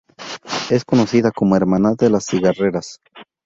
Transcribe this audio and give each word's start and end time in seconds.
Es 0.71 0.83
conocida 0.83 1.29
como 1.29 1.55
Hermandad 1.55 1.95
de 1.95 2.09
las 2.09 2.25
Cigarreras. 2.25 2.99